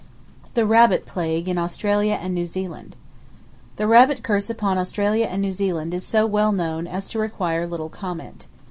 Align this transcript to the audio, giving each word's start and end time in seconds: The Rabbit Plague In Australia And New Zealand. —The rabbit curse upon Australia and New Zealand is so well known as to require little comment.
The 0.55 0.65
Rabbit 0.65 1.05
Plague 1.05 1.47
In 1.47 1.59
Australia 1.59 2.17
And 2.19 2.33
New 2.33 2.47
Zealand. 2.47 2.95
—The 3.75 3.85
rabbit 3.85 4.23
curse 4.23 4.49
upon 4.49 4.79
Australia 4.79 5.27
and 5.27 5.43
New 5.43 5.53
Zealand 5.53 5.93
is 5.93 6.03
so 6.03 6.25
well 6.25 6.51
known 6.51 6.87
as 6.87 7.07
to 7.09 7.19
require 7.19 7.67
little 7.67 7.89
comment. 7.89 8.47